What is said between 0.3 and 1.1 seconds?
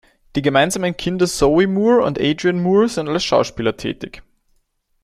Die gemeinsamen